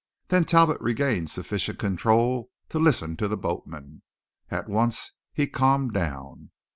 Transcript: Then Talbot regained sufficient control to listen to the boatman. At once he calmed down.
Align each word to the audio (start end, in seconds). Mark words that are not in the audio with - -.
Then 0.29 0.45
Talbot 0.45 0.81
regained 0.81 1.29
sufficient 1.29 1.77
control 1.77 2.49
to 2.69 2.79
listen 2.79 3.15
to 3.17 3.27
the 3.27 3.37
boatman. 3.37 4.01
At 4.49 4.67
once 4.67 5.11
he 5.31 5.45
calmed 5.45 5.93
down. 5.93 6.49